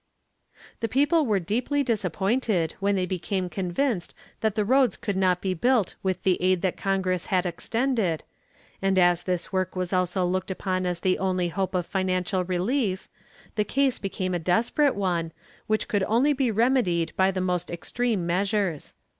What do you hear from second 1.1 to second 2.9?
were deeply disappointed